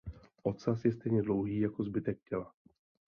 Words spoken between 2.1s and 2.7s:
těla.